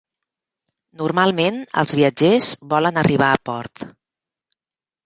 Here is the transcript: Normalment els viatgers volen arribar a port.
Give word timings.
Normalment 1.01 1.59
els 1.83 1.93
viatgers 2.01 2.51
volen 2.73 2.99
arribar 3.05 3.31
a 3.37 3.45
port. 3.53 3.87